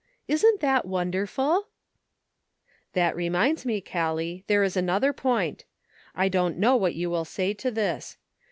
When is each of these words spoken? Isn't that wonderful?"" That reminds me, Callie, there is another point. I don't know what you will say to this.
Isn't 0.27 0.61
that 0.61 0.87
wonderful?"" 0.87 1.67
That 2.93 3.15
reminds 3.15 3.67
me, 3.67 3.81
Callie, 3.81 4.43
there 4.47 4.63
is 4.63 4.75
another 4.75 5.13
point. 5.13 5.63
I 6.15 6.27
don't 6.27 6.57
know 6.57 6.75
what 6.75 6.95
you 6.95 7.11
will 7.11 7.23
say 7.23 7.53
to 7.53 7.69
this. 7.69 8.17